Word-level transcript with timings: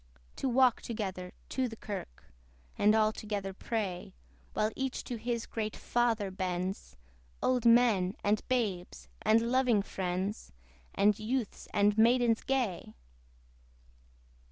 To 0.37 0.49
walk 0.49 0.81
together 0.81 1.31
to 1.49 1.67
the 1.67 1.75
kirk, 1.75 2.23
And 2.75 2.95
all 2.95 3.11
together 3.11 3.53
pray, 3.53 4.15
While 4.53 4.71
each 4.75 5.03
to 5.03 5.15
his 5.17 5.45
great 5.45 5.75
Father 5.75 6.31
bends, 6.31 6.95
Old 7.43 7.67
men, 7.67 8.15
and 8.23 8.41
babes, 8.47 9.09
and 9.21 9.51
loving 9.51 9.83
friends, 9.83 10.51
And 10.95 11.19
youths 11.19 11.67
and 11.71 11.99
maidens 11.99 12.41
gay! 12.43 12.95